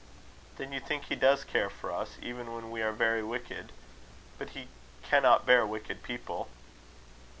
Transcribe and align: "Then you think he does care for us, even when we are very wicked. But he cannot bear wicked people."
"Then 0.57 0.71
you 0.73 0.79
think 0.79 1.03
he 1.09 1.15
does 1.15 1.43
care 1.43 1.69
for 1.69 1.91
us, 1.91 2.17
even 2.23 2.55
when 2.55 2.71
we 2.71 2.81
are 2.81 2.91
very 2.91 3.21
wicked. 3.21 3.71
But 4.39 4.49
he 4.57 4.67
cannot 5.03 5.45
bear 5.45 5.63
wicked 5.63 6.01
people." 6.01 6.47